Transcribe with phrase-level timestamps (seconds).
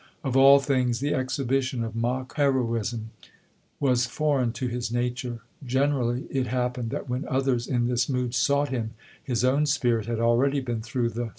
[0.23, 3.11] Of all things the exhibition of mock heroism
[3.79, 5.41] was foreign to his nature.
[5.63, 10.19] Generally it happened that when others in this mood sought him, his own spirit had
[10.19, 11.29] already been through the